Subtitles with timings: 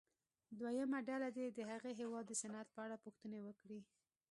[0.59, 3.79] دویمه ډله دې د هغه هېواد د صنعت په اړه پوښتنې وکړي.